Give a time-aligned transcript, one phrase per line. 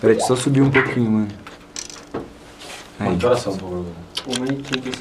[0.00, 1.28] Peraí, deixa eu só subir um pouquinho, mano.
[3.00, 3.16] Aí.
[3.16, 3.86] Que horas são, por favor?
[4.28, 4.92] 1h35.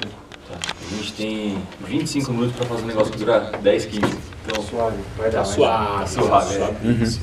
[0.49, 0.57] Tá.
[0.91, 4.01] A gente tem 25 minutos pra fazer um negócio que dura 10, 15.
[4.45, 4.97] Então, Suave.
[5.17, 5.39] Vai dar.
[5.39, 7.19] Tá suave, suave, suave.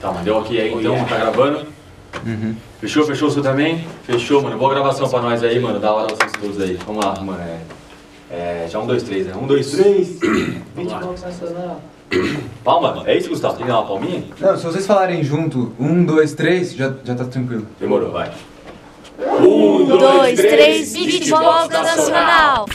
[0.00, 1.66] tá, mas deu ok aí então, tá gravando?
[2.24, 2.56] Uhum.
[2.80, 3.86] Fechou, fechou o seu também?
[4.04, 4.58] Fechou, mano.
[4.58, 5.78] Boa gravação pra nós aí, mano.
[5.78, 6.78] Da hora vocês todos aí.
[6.86, 7.40] Vamos lá, mano.
[7.40, 7.60] É,
[8.30, 9.34] é, já um, dois, três, né?
[9.36, 10.18] Um, dois, três.
[10.74, 11.82] Beatbox nacional.
[12.64, 13.02] Palma?
[13.06, 13.56] É isso, Gustavo?
[13.56, 14.24] Tem que dar uma palminha?
[14.38, 17.66] Não, se vocês falarem junto, um, dois, três, já, já tá tranquilo.
[17.78, 18.30] Demorou, vai.
[19.18, 22.66] Um, dois, três, beatbox nacional.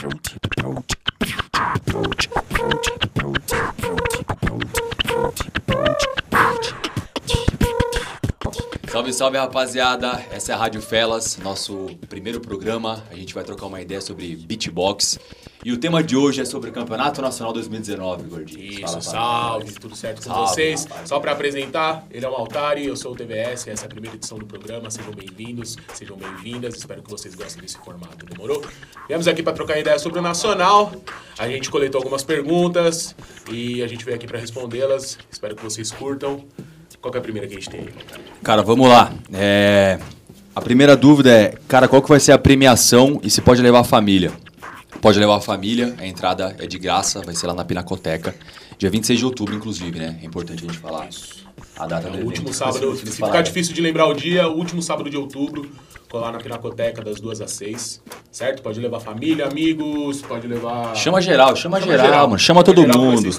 [8.88, 10.24] Salve, salve rapaziada!
[10.32, 13.04] Essa é a Rádio Felas, nosso primeiro programa.
[13.12, 15.20] A gente vai trocar uma ideia sobre beatbox.
[15.66, 18.64] E o tema de hoje é sobre o Campeonato Nacional 2019, gordinho.
[18.72, 20.86] Isso, Fala salve, tudo certo com Salve, vocês?
[20.86, 21.10] rapaz.
[21.10, 24.16] Só pra apresentar, ele é o Altari, eu sou o TVS, essa é a primeira
[24.16, 24.92] edição do programa.
[24.92, 26.76] Sejam bem-vindos, sejam bem-vindas.
[26.76, 28.64] Espero que vocês gostem desse formato, demorou?
[29.08, 30.92] Viemos aqui pra trocar ideia sobre o Nacional.
[31.40, 33.16] A gente coletou algumas perguntas
[33.52, 35.18] e a gente veio aqui pra respondê-las.
[35.32, 36.46] Espero que vocês curtam.
[37.02, 37.90] Qual é a primeira que a gente tem?
[38.44, 39.12] Cara, vamos lá.
[39.34, 39.98] É,
[40.56, 43.80] A primeira dúvida é, cara, qual que vai ser a premiação e se pode levar
[43.80, 44.32] a família?
[45.06, 48.34] Pode levar a família, a entrada é de graça, vai ser lá na Pinacoteca.
[48.76, 50.18] Dia 26 de outubro, inclusive, né?
[50.20, 51.08] É importante a gente falar
[51.78, 52.26] a data É do o evento.
[52.26, 55.16] último Mas sábado, eles se ficar difícil de lembrar o dia, o último sábado de
[55.16, 55.70] outubro,
[56.10, 58.64] colar na Pinacoteca das 2 às 6, certo?
[58.64, 60.96] Pode levar família, amigos, pode levar...
[60.96, 62.40] Chama geral, chama, geral, mano.
[62.40, 63.30] Chama todo geral, mundo.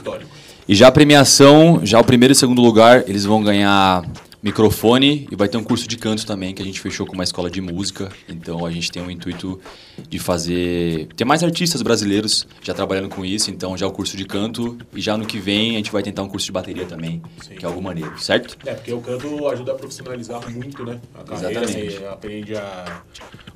[0.68, 4.04] E já a premiação, já o primeiro e segundo lugar, eles vão ganhar
[4.42, 7.24] microfone e vai ter um curso de canto também que a gente fechou com uma
[7.24, 8.10] escola de música.
[8.28, 9.60] Então a gente tem o intuito
[10.08, 13.50] de fazer ter mais artistas brasileiros já trabalhando com isso.
[13.50, 16.22] Então já o curso de canto e já no que vem a gente vai tentar
[16.22, 17.22] um curso de bateria também,
[17.58, 18.56] que é algo maneiro, certo?
[18.66, 21.00] É, porque o canto ajuda a profissionalizar muito, né?
[21.14, 21.96] A carreira, Exatamente.
[21.96, 23.02] você aprende a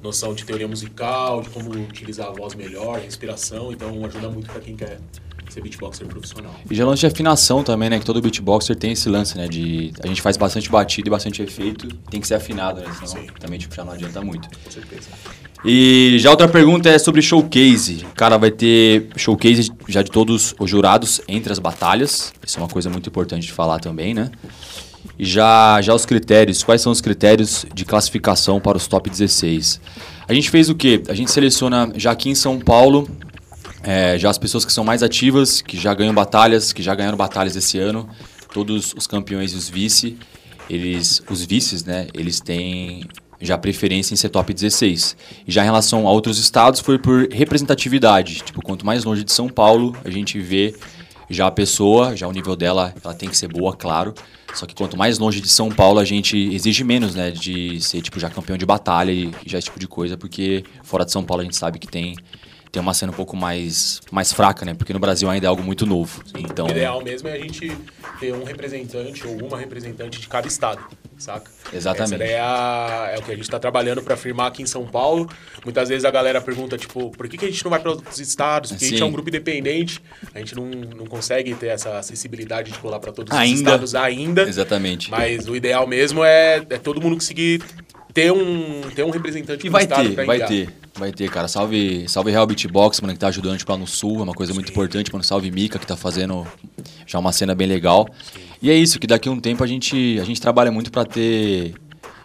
[0.03, 4.60] noção de teoria musical, de como utilizar a voz melhor, respiração, então ajuda muito pra
[4.60, 4.99] quem quer
[5.53, 6.55] ser beatboxer profissional.
[6.71, 7.99] E já lance de afinação também, né?
[7.99, 9.49] Que todo beatboxer tem esse lance, né?
[9.49, 12.87] De a gente faz bastante batida e bastante efeito, tem que ser afinado, né?
[12.94, 13.27] Senão Sim.
[13.38, 14.49] também tipo, já não adianta muito.
[14.49, 15.09] Com certeza.
[15.65, 18.06] E já outra pergunta é sobre showcase.
[18.15, 22.33] Cara, vai ter showcase já de todos os jurados entre as batalhas.
[22.47, 24.31] Isso é uma coisa muito importante de falar também, né?
[25.19, 26.62] E já, já os critérios.
[26.62, 29.81] Quais são os critérios de classificação para os top 16?
[30.27, 31.03] A gente fez o quê?
[31.09, 33.06] A gente seleciona já aqui em São Paulo
[33.82, 37.16] é, já as pessoas que são mais ativas, que já ganham batalhas, que já ganharam
[37.16, 38.08] batalhas esse ano,
[38.52, 40.18] todos os campeões e os vice,
[40.68, 43.04] eles, os vices, né, eles têm
[43.41, 45.16] já preferência em ser top 16.
[45.46, 48.42] E já em relação a outros estados foi por representatividade.
[48.42, 50.74] Tipo, quanto mais longe de São Paulo, a gente vê
[51.28, 54.12] já a pessoa, já o nível dela, ela tem que ser boa, claro.
[54.54, 58.02] Só que quanto mais longe de São Paulo, a gente exige menos, né, de ser
[58.02, 61.24] tipo já campeão de batalha e já esse tipo de coisa, porque fora de São
[61.24, 62.16] Paulo a gente sabe que tem
[62.72, 64.75] tem uma cena um pouco mais, mais fraca, né?
[64.75, 66.22] Porque no Brasil ainda é algo muito novo.
[66.38, 67.76] Então, O ideal mesmo é a gente
[68.20, 70.80] ter um representante ou uma representante de cada estado,
[71.19, 71.50] saca?
[71.72, 72.22] Exatamente.
[72.22, 75.28] É, a- é o que a gente está trabalhando para firmar aqui em São Paulo.
[75.64, 78.20] Muitas vezes a galera pergunta, tipo, por que, que a gente não vai para outros
[78.20, 78.70] estados?
[78.70, 79.03] Porque a gente Sim.
[79.04, 80.00] é um grupo independente,
[80.32, 83.59] a gente não, não consegue ter essa acessibilidade de colar para todos os Ainda.
[83.59, 84.42] estados ainda.
[84.42, 85.10] Exatamente.
[85.10, 87.62] Mas o ideal mesmo é, é todo mundo conseguir
[88.14, 90.69] ter um, ter um representante E vai ter, vai ter,
[91.00, 91.49] vai ter, cara.
[91.49, 94.34] Salve, salve Real Beatbox, mano, que tá ajudando a gente lá no sul, é uma
[94.34, 95.25] coisa muito importante, mano.
[95.25, 96.47] Salve Mika, que tá fazendo
[97.06, 98.09] já uma cena bem legal.
[98.62, 101.05] E é isso, que daqui a um tempo a gente, a gente trabalha muito pra
[101.05, 101.75] ter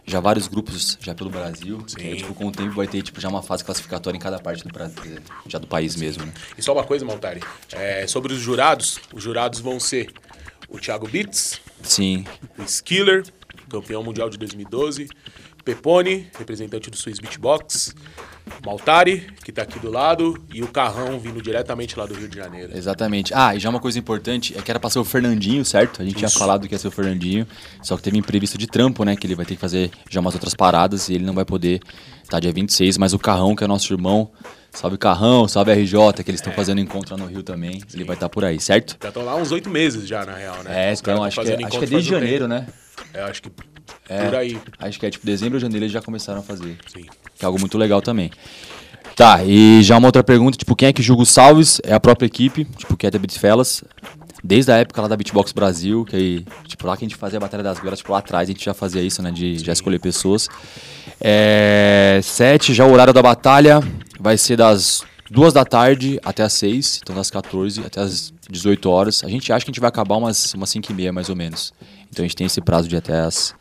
[0.06, 1.84] já vários grupos já pelo Brasil.
[1.88, 1.98] Sim.
[1.98, 4.64] Que, tipo, com o tempo vai ter tipo, já uma fase classificatória em cada parte
[4.64, 6.34] do Brasil, já do país mesmo, né?
[6.58, 7.42] E só uma coisa, Maltari.
[7.72, 10.14] É, sobre os jurados, os jurados vão ser
[10.70, 12.26] o Thiago Beats, Sim,
[12.58, 13.24] o Skiller,
[13.70, 15.08] campeão mundial de 2012,
[15.66, 17.96] Pepone, representante do Swiss Beatbox,
[18.64, 22.38] Maltari, que tá aqui do lado, e o Carrão vindo diretamente lá do Rio de
[22.38, 22.78] Janeiro.
[22.78, 23.34] Exatamente.
[23.34, 26.02] Ah, e já uma coisa importante é que era pra ser o Fernandinho, certo?
[26.04, 26.38] A gente tinha Isso.
[26.38, 27.48] falado que ia ser o Fernandinho,
[27.82, 29.16] só que teve imprevisto de trampo, né?
[29.16, 31.82] Que ele vai ter que fazer já umas outras paradas e ele não vai poder
[32.24, 34.30] estar dia 26, mas o Carrão, que é nosso irmão,
[34.72, 36.56] salve Carrão, salve RJ, que eles estão É.
[36.56, 38.98] fazendo encontro lá no Rio também, ele vai estar por aí, certo?
[39.02, 40.90] Já estão lá uns oito meses já, na real, né?
[40.90, 42.62] É, então tão acho que, é, acho que é encontro desde janeiro, tempo.
[42.62, 42.68] né?
[43.14, 43.50] É, acho que
[44.10, 44.60] É, por aí.
[44.80, 46.78] Acho que é tipo dezembro ou janeiro eles já começaram a fazer.
[46.88, 47.06] Sim.
[47.38, 48.32] Que é algo muito legal também.
[49.16, 51.80] Tá, e já uma outra pergunta, tipo, quem é que julga os salves?
[51.86, 53.84] É a própria equipe, tipo, que é da Beatfellas.
[54.44, 57.38] Desde a época lá da Beatbox Brasil, que aí, tipo, lá que a gente fazia
[57.38, 59.72] a Batalha das Glórias, tipo, lá atrás a gente já fazia isso, né, de já
[59.72, 60.50] escolher pessoas.
[61.20, 63.80] É, sete, já o horário da batalha
[64.20, 68.90] vai ser das duas da tarde até as seis, então das 14 até as 18
[68.90, 69.24] horas.
[69.24, 71.36] A gente acha que a gente vai acabar umas, umas 5 e meia, mais ou
[71.36, 71.74] menos.
[72.16, 73.54] Então a gente tem esse prazo de até as,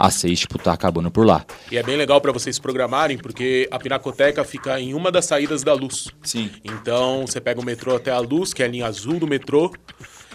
[0.00, 1.44] A6, tipo, tá acabando por lá.
[1.70, 5.62] E é bem legal pra vocês programarem, porque a Pinacoteca fica em uma das saídas
[5.62, 6.08] da luz.
[6.22, 6.50] Sim.
[6.64, 9.70] Então você pega o metrô até a luz, que é a linha azul do metrô,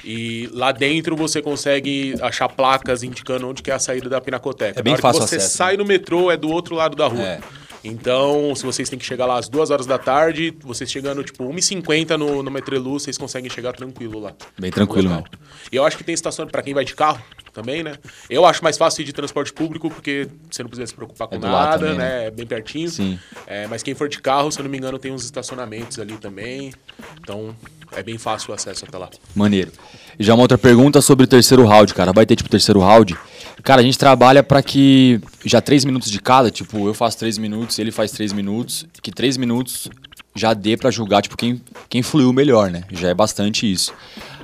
[0.06, 4.80] e lá dentro você consegue achar placas indicando onde que é a saída da Pinacoteca.
[4.80, 7.24] É bem fácil você acesso, sai do metrô, é do outro lado da rua.
[7.24, 7.40] É.
[7.84, 11.44] Então, se vocês têm que chegar lá às duas horas da tarde, vocês chegando tipo
[11.46, 14.34] 1h50 no, no Metreluz, vocês conseguem chegar tranquilo lá.
[14.60, 15.30] Bem tranquilo No local.
[15.32, 15.46] mesmo.
[15.72, 17.22] E eu acho que tem estação para quem vai de carro
[17.54, 17.96] também, né?
[18.30, 21.36] Eu acho mais fácil ir de transporte público porque você não precisa se preocupar com
[21.36, 22.20] É do lado nada, também, né?
[22.20, 22.28] né?
[22.28, 22.90] É bem pertinho.
[22.90, 23.20] Sim.
[23.48, 26.18] É, mas quem for de carro, se eu não me engano, tem uns estacionamentos ali
[26.18, 26.74] também.
[27.22, 27.56] Então,
[27.94, 29.10] é bem fácil o acesso até lá.
[29.36, 29.72] Maneiro.
[30.20, 32.12] Já uma outra pergunta sobre o terceiro round, cara.
[32.12, 33.18] Vai ter, tipo, terceiro round?
[33.64, 37.38] Cara, a gente trabalha pra que já três minutos de cada, tipo, eu faço três
[37.38, 39.90] minutos, ele faz três minutos, que três minutos
[40.36, 42.84] já dê pra julgar, tipo, quem, quem fluiu melhor, né?
[42.92, 43.94] Já é bastante isso.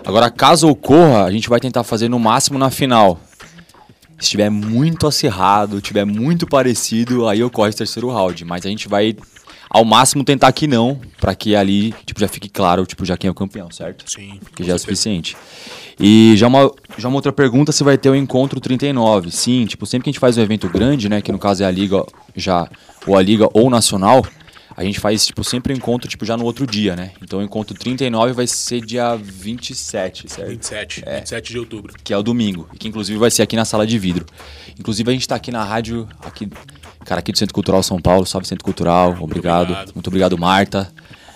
[0.06, 3.20] Agora, caso ocorra, a gente vai tentar fazer no máximo na final.
[4.20, 8.46] Se estiver muito acirrado, tiver muito parecido, aí ocorre esse terceiro round.
[8.46, 9.16] Mas a gente vai,
[9.68, 13.28] ao máximo, tentar que não, pra que ali, tipo, já fique claro, tipo, já quem
[13.28, 14.06] é o campeão, certo?
[14.10, 14.40] Sim.
[14.56, 15.36] que já é o suficiente.
[16.00, 19.32] E já uma, já uma outra pergunta se vai ter o encontro 39.
[19.32, 21.66] Sim, tipo, sempre que a gente faz um evento grande, né, que no caso é
[21.66, 22.06] a liga
[22.36, 22.70] já
[23.08, 24.24] ou a liga ou o nacional,
[24.78, 27.12] a gente faz tipo sempre um encontro tipo já no outro dia, né?
[27.22, 30.50] Então o encontro 39 vai ser dia 27, certo?
[30.50, 31.16] 27, É.
[31.20, 31.94] 27 de outubro.
[32.04, 34.26] que é o domingo, e que inclusive vai ser aqui na sala de vidro.
[34.80, 36.50] Inclusive a gente tá aqui na rádio, aqui,
[37.06, 39.64] cara, aqui do Centro Cultural São Paulo, salve Centro Cultural, obrigado.
[39.72, 39.92] obrigado.
[39.96, 40.92] Muito obrigado, Marta.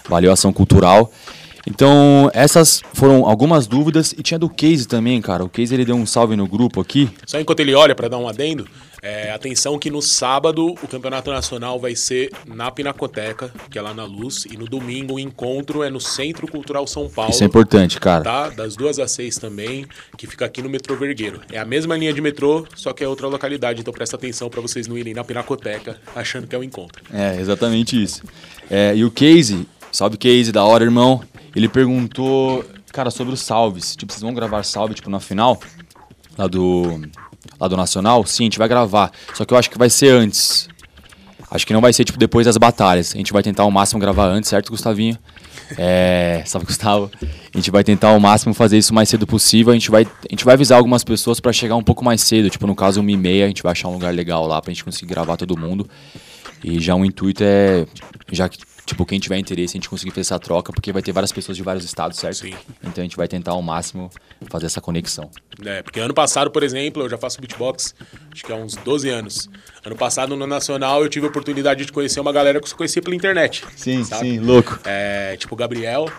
[0.10, 1.12] Valeu, Ação Cultural.
[1.70, 4.14] Então, essas foram algumas dúvidas.
[4.18, 5.44] E tinha do Case também, cara.
[5.44, 7.10] O Case ele deu um salve no grupo aqui.
[7.26, 8.68] Só enquanto ele olha para dar um adendo,
[9.02, 13.94] é, atenção que no sábado o campeonato nacional vai ser na Pinacoteca, que é lá
[13.94, 17.32] na Luz, e no domingo o encontro é no Centro Cultural São Paulo.
[17.32, 18.24] Isso é importante, cara.
[18.24, 18.50] Tá?
[18.50, 19.86] Das duas às seis também,
[20.18, 21.40] que fica aqui no metrô Vergueiro.
[21.52, 24.62] É a mesma linha de metrô, só que é outra localidade, então presta atenção para
[24.62, 27.04] vocês não irem na Pinacoteca achando que é o encontro.
[27.14, 28.24] É, exatamente isso.
[28.70, 31.22] É, e o Case, salve Case, da hora, irmão.
[31.56, 33.96] Ele perguntou, cara, sobre os salves.
[33.96, 35.60] Tipo, vocês vão gravar salve, tipo, na final?
[36.38, 37.02] Lá do.
[37.60, 38.26] Lá do Nacional?
[38.26, 39.12] Sim, a gente vai gravar.
[39.34, 40.70] Só que eu acho que vai ser antes.
[41.52, 43.14] Acho que não vai ser, tipo, depois das batalhas.
[43.14, 45.18] A gente vai tentar ao máximo gravar antes, certo, Gustavinho?
[45.78, 46.44] É.
[46.46, 47.12] Salve, Gustavo.
[47.22, 49.72] A gente vai tentar ao máximo fazer isso o mais cedo possível.
[49.72, 52.50] A gente vai, a gente vai avisar algumas pessoas pra chegar um pouco mais cedo.
[52.50, 54.72] Tipo, no caso, uma e meia, a gente vai achar um lugar legal lá pra
[54.72, 55.90] gente conseguir gravar todo mundo.
[56.64, 57.86] E já o intuito é.
[58.32, 61.12] Já que, tipo, quem tiver interesse, a gente conseguir fazer essa troca, porque vai ter
[61.12, 62.38] várias pessoas de vários estados, certo?
[62.38, 62.54] Sim.
[62.84, 64.10] Então a gente vai tentar ao máximo
[64.50, 65.30] fazer essa conexão.
[65.64, 67.94] É, porque ano passado, por exemplo, eu já faço beatbox,
[68.32, 69.50] acho que há uns 12 anos.
[69.86, 73.02] Ano passado, no Nacional, eu tive a oportunidade de conhecer uma galera que eu conhecia
[73.02, 73.66] pela internet.
[73.76, 74.30] Sim, sabe?
[74.30, 74.80] sim, louco.
[74.86, 76.12] É, tipo o Gabriel.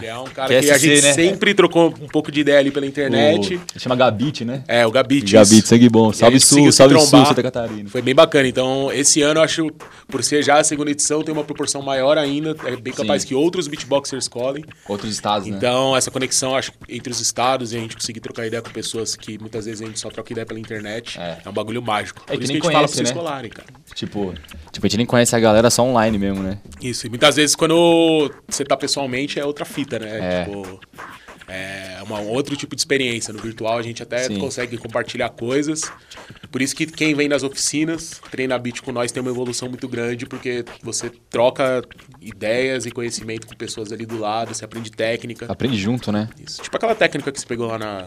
[0.00, 1.12] Que É um cara Que que, a gente né?
[1.12, 3.60] sempre trocou um pouco de ideia ali pela internet.
[3.76, 3.80] O...
[3.80, 4.62] Chama Gabit, né?
[4.68, 5.32] É, o Gabit.
[5.32, 6.12] Gabit, sangue bom.
[6.12, 7.24] Salve Sul, salve Sul.
[7.26, 7.88] Santa Catarina.
[7.88, 8.48] Foi bem bacana.
[8.48, 9.70] Então, esse ano eu acho,
[10.08, 12.56] por ser já a segunda edição, tem uma proporção maior ainda.
[12.64, 13.28] É bem capaz Sim.
[13.28, 14.64] que outros beatboxers colhem.
[14.88, 15.56] Outros estados, né?
[15.56, 19.16] Então, essa conexão, acho, entre os estados e a gente conseguir trocar ideia com pessoas
[19.16, 21.38] que muitas vezes a gente só troca ideia pela internet, É.
[21.44, 22.22] é, um bagulho mágico.
[22.26, 23.14] É Por que isso que a gente fala pra conhece, vocês né?
[23.14, 23.68] colarem, cara.
[23.94, 24.34] Tipo,
[24.76, 26.58] tipo, a gente nem conhece a galera só online mesmo, né?
[26.80, 30.18] Isso, e muitas vezes quando você tá pessoalmente é outra fita, né?
[30.20, 30.44] É.
[30.44, 30.80] Tipo,
[31.48, 33.32] é uma, um outro tipo de experiência.
[33.32, 34.38] No virtual a gente até Sim.
[34.38, 35.90] consegue compartilhar coisas.
[36.50, 39.88] Por isso que quem vem nas oficinas, treina beat com nós, tem uma evolução muito
[39.88, 41.82] grande, porque você troca
[42.20, 45.46] ideias e conhecimento com pessoas ali do lado, você aprende técnica.
[45.48, 46.28] Aprende junto, né?
[46.44, 46.62] Isso.
[46.62, 48.06] Tipo aquela técnica que você pegou lá na,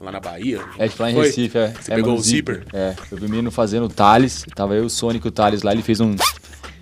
[0.00, 0.60] lá na Bahia.
[0.78, 1.26] É, tipo lá em Foi?
[1.26, 1.68] Recife, é.
[1.68, 2.66] Você é, pegou o zíper?
[2.72, 5.62] É, eu vi o menino fazendo o Thales, tava eu, o Sonic e o Thales
[5.62, 6.14] lá, ele fez um...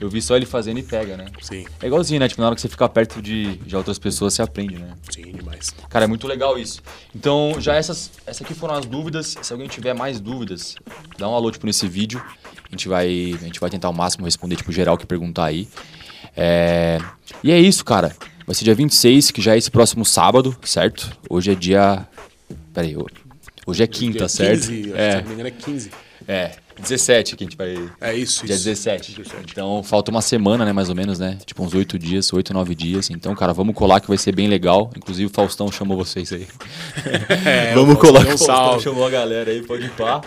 [0.01, 1.27] Eu vi só ele fazendo e pega, né?
[1.41, 2.29] Sim, É igualzinho, né?
[2.29, 4.93] Tipo, na hora que você fica perto de, de outras pessoas, você aprende, né?
[5.11, 5.73] sim, demais.
[5.89, 6.83] Cara, é muito legal isso.
[7.15, 9.37] Então, já essas, essas aqui foram as dúvidas.
[9.41, 10.75] Se alguém tiver mais dúvidas,
[11.17, 12.23] dá um alô, tipo, nesse vídeo.
[12.67, 15.69] A gente vai, a gente vai tentar ao máximo responder, tipo, geral que perguntar aí.
[16.37, 16.99] É...
[17.43, 18.15] E é isso, cara.
[18.47, 21.17] Vai ser dia 26, que já é esse próximo sábado, certo?
[21.31, 22.07] Hoje é dia...
[22.75, 23.07] Pera aí, ho-
[23.67, 24.67] hoje é quinta, certo?
[24.69, 25.91] 15, acho que, se é, não me engano é 15.
[26.29, 27.89] é, 17 que a gente vai...
[28.01, 28.65] É isso, Dia isso.
[28.65, 29.23] 17.
[29.49, 31.39] Então falta uma semana, né, mais ou menos, né?
[31.47, 33.11] Tipo uns 8 dias, 8, 9 dias.
[33.11, 34.91] Então, cara, vamos colar que vai ser bem legal.
[34.97, 36.49] Inclusive o Faustão chamou vocês aí.
[37.47, 40.21] É, vamos o colar Faustão que o Faustão chamou a galera aí, pode ir pá.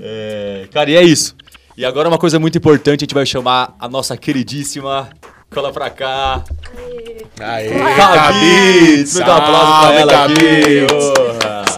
[0.00, 1.34] É, Cara, e é isso.
[1.76, 5.10] E agora uma coisa muito importante, a gente vai chamar a nossa queridíssima...
[5.52, 6.42] Cola pra cá.
[7.38, 9.04] Aê, Gabi!
[9.18, 10.32] Dá um aplauso pra ela Gabi!
[10.32, 10.86] aqui.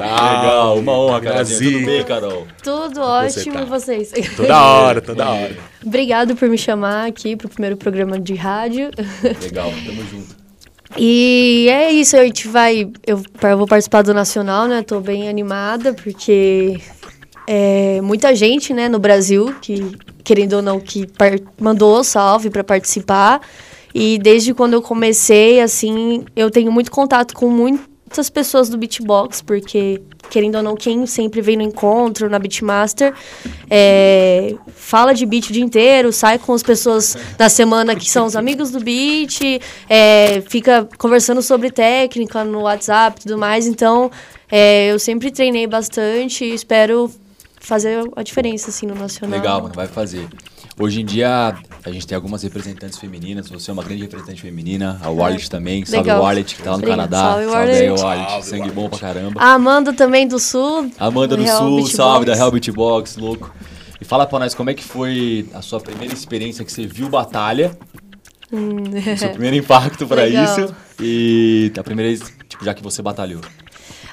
[0.03, 1.73] Legal, uma honra, Carolzinha.
[1.73, 2.47] Tudo bem, Carol?
[2.63, 3.63] Tudo você ótimo tá?
[3.63, 4.13] e vocês?
[4.37, 5.57] Toda hora, toda hora.
[5.85, 8.91] Obrigado por me chamar aqui pro primeiro programa de rádio.
[9.43, 10.45] Legal, tamo junto.
[10.97, 12.89] E é isso, a gente vai.
[13.07, 13.23] Eu,
[13.57, 14.83] vou participar do Nacional, né?
[14.83, 16.81] Tô bem animada, porque
[17.47, 21.07] é, muita gente, né, no Brasil, que, querendo ou não, que
[21.61, 23.41] mandou salve para participar.
[23.95, 27.49] E desde quando eu comecei, assim, eu tenho muito contato com
[28.15, 33.13] muitas pessoas do beatbox, porque, querendo ou não, quem sempre vem no encontro, na Beatmaster,
[33.69, 38.25] é, fala de beat o dia inteiro, sai com as pessoas da semana que são
[38.25, 39.41] os amigos do beat,
[39.89, 43.67] é, fica conversando sobre técnica no WhatsApp e tudo mais.
[43.67, 44.13] Então,
[44.49, 47.11] é, eu sempre treinei bastante e espero
[47.67, 49.39] fazer a diferença, assim, no nacional.
[49.39, 50.29] Legal, mano, vai fazer.
[50.79, 53.49] Hoje em dia, a gente tem algumas representantes femininas.
[53.49, 54.99] Você é uma grande representante feminina.
[55.03, 55.85] A Warlet também.
[55.85, 56.23] Salve Legal.
[56.23, 57.09] Warlet, que tá lá no Obrigada.
[57.09, 57.31] Canadá.
[57.31, 58.03] Salve, aí, Warlet.
[58.03, 58.31] Warlet.
[58.31, 59.41] Salve, Sangue bom pra caramba.
[59.41, 60.91] A Amanda também do Sul.
[60.99, 61.93] Amanda do Real Sul, Beatbox.
[61.97, 63.55] salve da Real Beatbox, louco.
[64.01, 67.09] E fala pra nós como é que foi a sua primeira experiência que você viu
[67.09, 67.79] batalha.
[68.53, 70.27] o seu primeiro impacto pra Hum.
[70.27, 70.45] Legal.
[70.45, 70.75] isso.
[71.01, 73.41] E a primeira vez, tipo, já que você batalhou.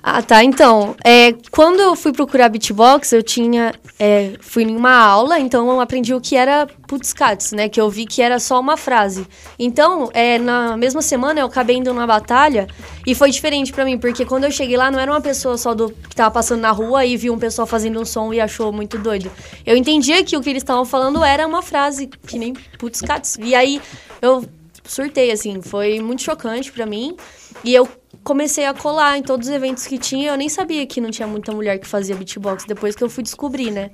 [0.04, 0.44] Ah, tá.
[0.44, 3.72] Então, é, quando eu fui procurar beatbox, eu tinha.
[4.00, 7.70] é, fui em uma aula, então eu aprendi o que era putzcats, né?
[7.70, 9.28] Que eu vi que era só uma frase.
[9.60, 12.66] Então, é, na mesma semana eu acabei indo numa batalha
[13.06, 15.76] e foi diferente pra mim, porque quando eu cheguei lá não era uma pessoa só
[15.76, 18.74] do que tava passando na rua e viu um pessoal fazendo um som e achou
[18.74, 19.30] muito doido.
[19.64, 23.38] Eu entendia que o que eles estavam falando era uma frase, que nem putzcats.
[23.40, 23.80] E aí
[24.20, 24.44] eu
[24.84, 27.16] surtei, assim, foi muito chocante pra mim.
[27.64, 27.88] E eu
[28.24, 30.32] comecei a colar em todos os eventos que tinha.
[30.32, 33.24] Eu nem sabia que não tinha muita mulher que fazia beatbox, depois que eu fui
[33.24, 33.90] descobrir, né?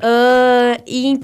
[0.00, 1.20] Ah, e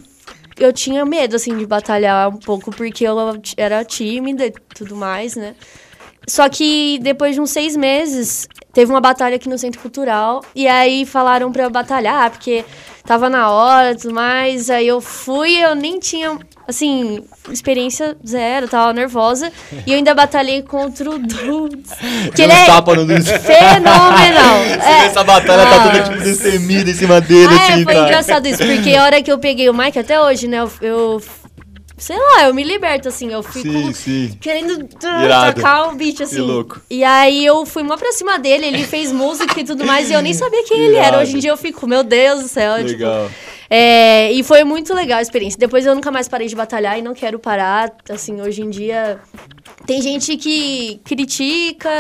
[0.59, 3.17] eu tinha medo, assim, de batalhar um pouco, porque eu
[3.57, 5.55] era tímida e tudo mais, né?
[6.29, 10.45] Só que depois de uns seis meses, teve uma batalha aqui no Centro Cultural.
[10.55, 12.65] E aí falaram pra eu batalhar, porque
[13.05, 14.71] tava na hora e tudo mais.
[14.71, 16.39] Aí eu fui, eu nem tinha,
[16.69, 19.51] assim, experiência zero, tava nervosa.
[19.87, 21.91] E eu ainda batalhei contra o Dudes.
[22.35, 23.29] Que ele um é tapa no Dudes.
[23.29, 24.57] fenomenal.
[24.83, 25.07] É.
[25.07, 25.83] Essa batalha tá Ah.
[25.89, 28.07] toda tipo destemida em cima dele, Ah, assim, é, foi cara.
[28.07, 31.23] engraçado isso, porque a hora que eu peguei o mic, até hoje, né, eu, eu-
[32.01, 34.39] sei lá, eu me liberto, assim, eu fico Sim, sim.
[34.41, 35.55] querendo ah, Irado.
[35.55, 36.41] tacar o beat, assim.
[36.41, 36.81] louco.
[36.91, 40.15] E aí eu fui mó pra cima dele, ele fez música e tudo mais, e
[40.15, 41.09] eu nem sabia quem ele era.
[41.09, 41.23] Irado.
[41.23, 43.31] Hoje em dia eu fico, meu Deus do céu, tipo, Legal.
[43.69, 45.59] é, e foi muito legal a experiência.
[45.59, 47.93] Depois eu nunca mais parei de batalhar e não quero parar.
[48.09, 49.21] Assim, hoje em dia
[49.87, 51.91] tem gente que critica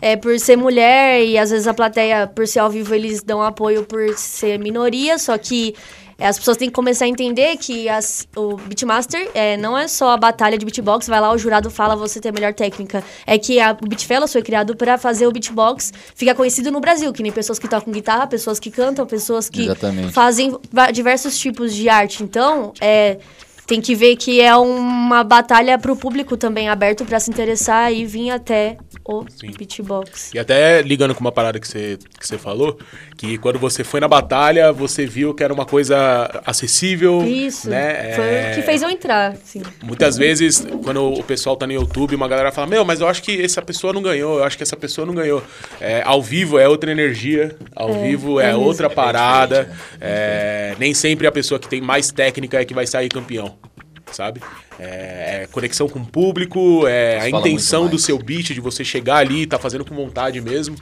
[0.00, 3.42] é, por ser mulher e às vezes a plateia, por ser ao vivo, eles dão
[3.42, 5.74] apoio por ser minoria, só que
[6.26, 10.10] as pessoas têm que começar a entender que as- o Beatmaster é, não é só
[10.10, 13.02] a batalha de beatbox, vai lá, o jurado fala você tem a melhor técnica.
[13.26, 17.12] É que a, o Beatfellas foi criado para fazer o beatbox ficar conhecido no Brasil,
[17.12, 20.12] que nem pessoas que tocam guitarra, pessoas que cantam, pessoas que Exatamente.
[20.12, 20.56] fazem
[20.92, 22.22] diversos tipos de arte.
[22.22, 23.18] Então, é,
[23.70, 27.92] tem que ver que é uma batalha para o público também aberto para se interessar
[27.92, 29.52] e vir até o Sim.
[29.56, 30.32] beatbox.
[30.34, 32.76] E até ligando com uma parada que você, que você falou,
[33.16, 37.22] que quando você foi na batalha, você viu que era uma coisa acessível.
[37.24, 38.14] Isso, né?
[38.16, 39.62] foi É, o que fez eu entrar, assim.
[39.84, 43.22] Muitas vezes, quando o pessoal tá no YouTube, uma galera fala: Meu, mas eu acho
[43.22, 45.44] que essa pessoa não ganhou, eu acho que essa pessoa não ganhou.
[45.80, 49.70] É, ao vivo é outra energia, ao vivo é, é outra parada.
[50.00, 53.59] é, nem sempre a pessoa que tem mais técnica é que vai sair campeão.
[54.12, 54.40] Sabe?
[54.78, 59.16] É, é conexão com o público, é a intenção do seu beat, de você chegar
[59.18, 60.76] ali e tá fazendo com vontade mesmo.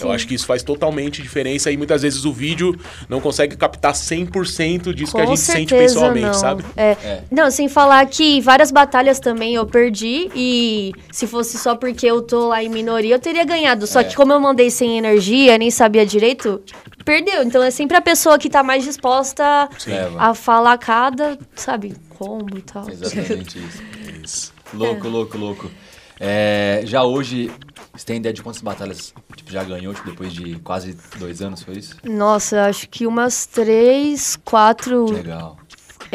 [0.00, 3.92] Eu acho que isso faz totalmente diferença e muitas vezes o vídeo não consegue captar
[3.92, 6.34] 100% disso que a gente sente pessoalmente, não.
[6.34, 6.64] sabe?
[6.76, 6.90] É.
[7.04, 7.22] É.
[7.30, 12.22] Não, sem falar que várias batalhas também eu perdi e se fosse só porque eu
[12.22, 13.86] tô lá em minoria, eu teria ganhado.
[13.86, 14.04] Só É.
[14.04, 16.60] que como eu mandei sem energia, nem sabia direito,
[17.04, 17.42] perdeu.
[17.42, 20.20] Então é sempre a pessoa que tá mais disposta Leva.
[20.20, 21.94] a falar cada, sabe,
[22.56, 22.88] e tal.
[22.90, 23.82] Exatamente isso.
[24.22, 24.54] Isso.
[24.74, 25.70] Louco, louco, louco.
[26.18, 27.50] É, já hoje,
[27.92, 31.62] você tem ideia de quantas batalhas tipo, já ganhou, tipo, depois de quase dois anos,
[31.62, 31.96] foi isso?
[32.04, 35.56] Nossa, acho que umas três, quatro Legal.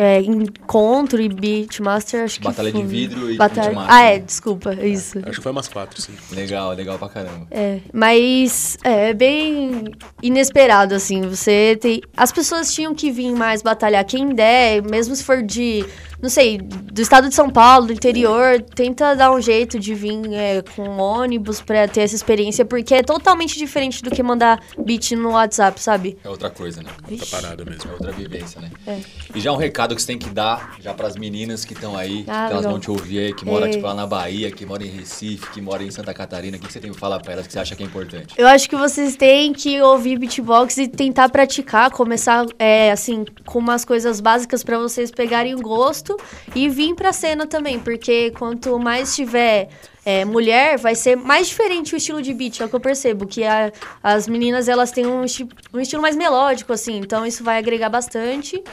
[0.01, 2.87] É, encontro e beatmaster, acho que Batalha de foi.
[2.87, 3.71] vidro e Batalha...
[3.71, 3.93] beatmaster.
[3.93, 5.19] Ah, é, desculpa, isso.
[5.19, 6.13] Acho que foi umas quatro, sim.
[6.31, 7.47] Legal, legal pra caramba.
[7.51, 9.91] É, mas é, é bem
[10.23, 11.23] inesperado, assim.
[11.23, 12.01] Você tem.
[12.15, 14.05] As pessoas tinham que vir mais batalhar.
[14.05, 15.85] Quem der, mesmo se for de.
[16.21, 20.19] Não sei, do estado de São Paulo, do interior, tenta dar um jeito de vir
[20.33, 25.11] é, com ônibus pra ter essa experiência, porque é totalmente diferente do que mandar beat
[25.11, 26.17] no WhatsApp, sabe?
[26.21, 26.89] É outra coisa, né?
[27.09, 27.89] Outra parada mesmo.
[27.89, 28.69] É outra vivência, né?
[28.85, 28.99] É.
[29.33, 32.23] E já um recado que você tem que dar já pras meninas que estão aí,
[32.27, 33.69] Ah, que elas vão te ouvir aí, que moram É.
[33.69, 36.57] tipo, lá na Bahia, que moram em Recife, que moram em Santa Catarina.
[36.57, 38.33] O que que você tem pra falar pra elas que você acha que é importante?
[38.37, 43.59] Eu acho que vocês têm que ouvir beatbox e tentar praticar, começar é, assim com
[43.59, 46.15] umas coisas básicas pra vocês pegarem o gosto
[46.55, 49.69] e vir pra cena também, porque quanto mais tiver
[50.11, 53.27] é, mulher, vai ser mais diferente o estilo de beat, é o que eu percebo.
[53.27, 56.97] Que a- as meninas, elas têm um, esti- um estilo mais melódico, assim.
[56.97, 58.63] Então, isso vai agregar bastante.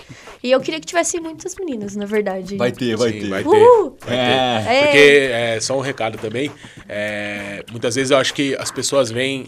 [0.42, 2.56] E eu queria que tivesse muitas meninas, na verdade.
[2.56, 3.28] Vai ter, vai Sim, ter.
[3.28, 3.48] vai ter.
[3.48, 3.96] Uhul!
[4.00, 4.22] Vai ter.
[4.22, 4.76] É.
[4.78, 4.82] É.
[4.84, 6.50] Porque, é, só um recado também,
[6.88, 9.46] é, muitas vezes eu acho que as pessoas veem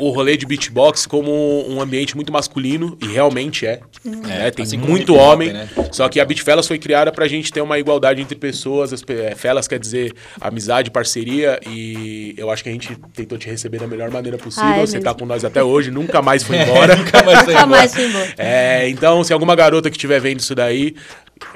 [0.00, 1.30] o rolê de beatbox como
[1.68, 3.80] um ambiente muito masculino, e realmente é.
[4.04, 4.50] né?
[4.50, 5.52] Tem assim muito homem.
[5.52, 5.68] né?
[5.92, 8.92] Só que a Beatfellas foi criada pra gente ter uma igualdade entre pessoas.
[8.92, 13.48] As, é, fellas quer dizer amizade, parceria, e eu acho que a gente tentou te
[13.48, 14.68] receber da melhor maneira possível.
[14.70, 15.20] Ah, é Você tá mesmo.
[15.20, 16.96] com nós até hoje, nunca mais foi embora.
[16.96, 17.66] Nunca mais foi embora.
[17.66, 18.34] mais fui embora.
[18.38, 20.94] É, então, se alguma garota que estiver vendo isso daí,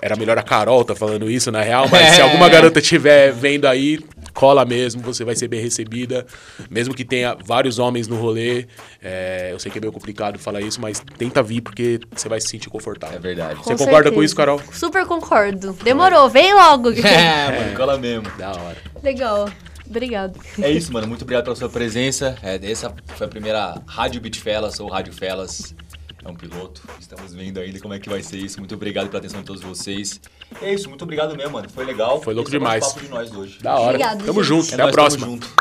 [0.01, 2.25] era melhor a Carol tá falando isso, na real, mas se É.
[2.25, 3.99] alguma garota estiver vendo aí,
[4.35, 6.27] cola mesmo, você vai ser bem recebida.
[6.69, 8.67] Mesmo que tenha vários homens no rolê.
[9.03, 12.41] é, eu sei que é meio complicado falar isso, mas tenta vir porque você vai
[12.41, 13.17] se sentir confortável.
[13.17, 13.61] É verdade.
[13.63, 14.61] Você concorda com isso, Carol?
[14.73, 15.73] Super concordo.
[15.85, 16.91] Demorou, vem logo.
[17.15, 18.29] É, mano, cola mesmo.
[18.37, 18.77] Da hora.
[19.03, 19.49] Legal.
[19.89, 20.41] Obrigado.
[20.61, 21.07] É isso, mano.
[21.07, 22.37] Muito obrigado pela sua presença.
[22.43, 25.75] É, essa foi a primeira Rádio Beat Fellas ou Rádio Fellas.
[26.25, 26.83] É um piloto.
[26.99, 28.59] Estamos vendo ainda como é que vai ser isso.
[28.59, 30.19] Muito obrigado pela atenção de todos vocês.
[30.61, 31.69] E é isso, muito obrigado mesmo, mano.
[31.69, 32.21] Foi legal.
[32.23, 32.87] Foi louco Esse é o demais.
[32.87, 33.59] papo de nós hoje.
[33.61, 33.89] Da hora.
[33.91, 34.49] Obrigado, tamo gente.
[34.49, 34.71] junto.
[34.71, 35.27] É Até a nóis, tamo próxima.
[35.27, 35.55] junto.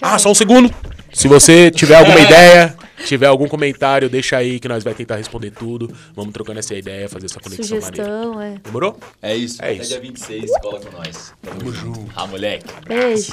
[0.00, 0.72] Ah, só um segundo.
[1.12, 5.50] Se você tiver alguma ideia, tiver algum comentário, deixa aí que nós vai tentar responder
[5.50, 5.92] tudo.
[6.14, 8.04] Vamos trocando essa ideia, fazer essa conexão maneira.
[8.06, 8.54] Sugestão, é.
[8.62, 8.96] Demorou?
[9.20, 9.60] É isso.
[9.60, 9.88] É Até isso.
[9.90, 11.34] dia 26, cola com nós.
[11.42, 12.06] Tamo, junto.
[12.14, 12.66] Ah, moleque.
[12.86, 13.32] Beijo.